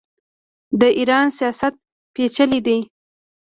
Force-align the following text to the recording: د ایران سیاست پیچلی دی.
د 0.79 0.83
ایران 0.99 1.25
سیاست 1.37 1.73
پیچلی 2.13 2.59
دی. 2.65 2.77